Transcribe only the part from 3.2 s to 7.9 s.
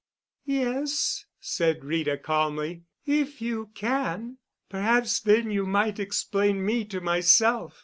you can. Perhaps then you might explain me to myself.